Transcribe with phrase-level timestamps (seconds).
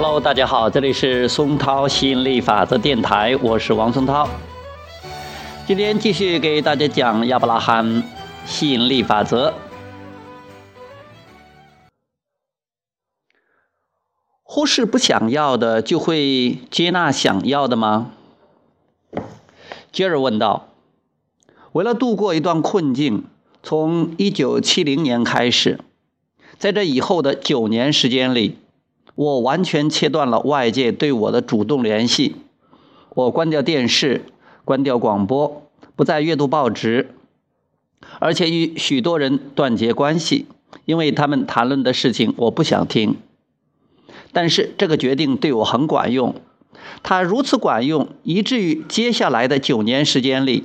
[0.00, 4.28] Hello，大家好，这里是松涛吸引力法则电台，我是王松涛。
[5.66, 8.04] 今天继续给大家讲亚伯拉罕
[8.46, 9.52] 吸引力法则。
[14.44, 18.12] 忽视不想要的，就会接纳想要的吗？
[19.90, 20.68] 杰尔问道。
[21.72, 23.24] 为了度过一段困境，
[23.64, 25.80] 从1970年开始，
[26.56, 28.58] 在这以后的九年时间里。
[29.18, 32.36] 我完全切断了外界对我的主动联系，
[33.16, 34.24] 我关掉电视，
[34.64, 37.10] 关掉广播，不再阅读报纸，
[38.20, 40.46] 而且与许多人断绝关系，
[40.84, 43.16] 因为他们谈论的事情我不想听。
[44.32, 46.36] 但是这个决定对我很管用，
[47.02, 50.62] 它如此管用，以至于接下来的九年时间里，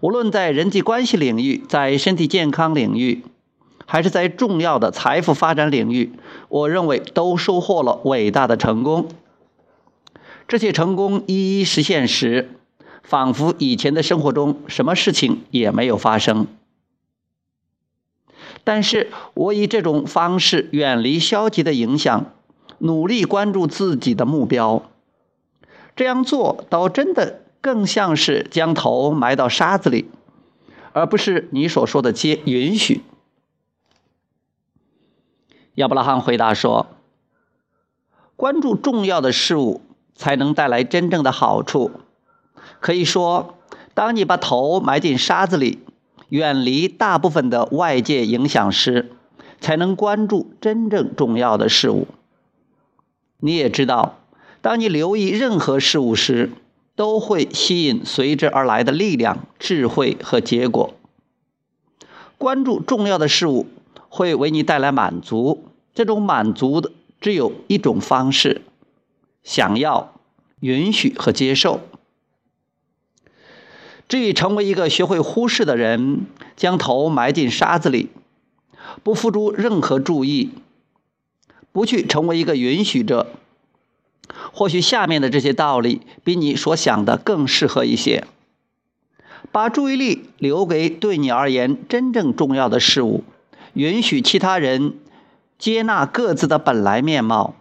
[0.00, 3.22] 无论在人际关系领域，在身体健康领域。
[3.92, 6.14] 还是在重要的财富发展领域，
[6.48, 9.10] 我认为都收获了伟大的成功。
[10.48, 12.52] 这些成功一一实现时，
[13.02, 16.46] 仿佛以前的生活中什么事情也没有发生。
[18.64, 22.32] 但是我以这种方式远离消极的影响，
[22.78, 24.84] 努力关注自己的目标。
[25.94, 30.06] 这样做倒真的更像是将头埋到沙子里，
[30.94, 33.02] 而不是你所说的接允许。
[35.76, 36.86] 亚伯拉罕回答说
[38.36, 39.80] ：“关注重要的事物，
[40.14, 41.90] 才能带来真正的好处。
[42.78, 43.54] 可以说，
[43.94, 45.78] 当你把头埋进沙子里，
[46.28, 49.12] 远离大部分的外界影响时，
[49.60, 52.06] 才能关注真正重要的事物。
[53.38, 54.18] 你也知道，
[54.60, 56.50] 当你留意任何事物时，
[56.94, 60.92] 都会吸引随之而来的力量、智慧和结果。
[62.36, 63.66] 关注重要的事物。”
[64.14, 68.60] 会为你带来满足，这种满足的只有一种方式：
[69.42, 70.12] 想要、
[70.60, 71.80] 允许和接受。
[74.06, 76.26] 至于成为一个学会忽视的人，
[76.58, 78.10] 将头埋进沙子里，
[79.02, 80.50] 不付出任何注意，
[81.72, 83.28] 不去成为一个允许者，
[84.52, 88.26] 或许下面的这些道理比你所想的更适合一些。
[89.50, 93.24] 把注意力留给对你而言真正重要的事物。
[93.74, 94.94] 允许其他人
[95.58, 97.54] 接纳各自的本来面貌，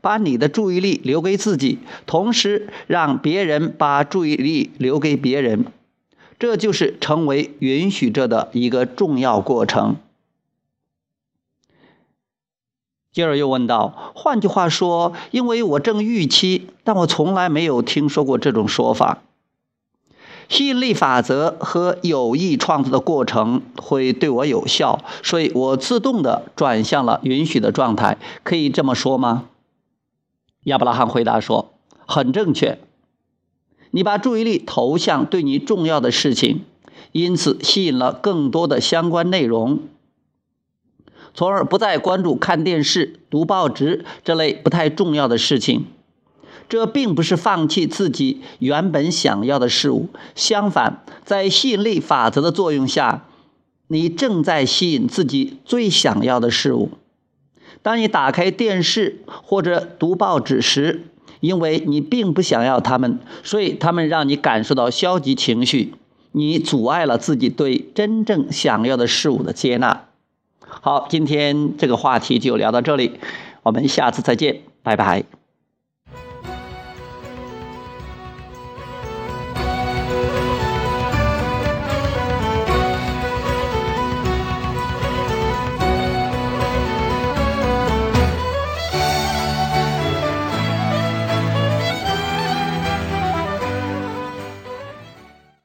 [0.00, 5.66] 把你的注意力留给自己，同时让别人把注意力留给别人，
[6.38, 9.96] 这就是成为允许者的一个重要过程。
[13.12, 19.22] 接着又问道：“换句话说，因为我正预期，但我从来没有听说过这种说法。”
[20.50, 28.18] 吸引力法则和有意创造的过程会对我有效，所以我自动的转向了允许的状态。
[28.42, 29.44] 可以这么说吗？
[30.64, 31.72] 亚伯拉罕回答说
[32.04, 32.80] ：“很正确。
[33.92, 36.64] 你把注意力投向对你重要的事情，
[37.12, 39.78] 因此吸引了更多的相关内容，
[41.32, 45.86] 从而不再关注看电视、读报纸这类不太重要的事情。”
[46.70, 53.26] 这并不是放弃自己原本想要的事物，相反，在吸引力法则的作用下，
[53.88, 56.92] 你正在吸引自己最想要的事物。
[57.82, 61.02] 当你打开电视或者读报纸时，
[61.40, 65.94] 因为你并不想要它们，所以它们让你感受到消极情绪，
[66.30, 70.04] 你阻碍了自己对真正想要的事物的接纳。
[70.60, 73.18] 好，今天这个话题就聊到这里，
[73.64, 75.39] 我们下次再见，拜拜。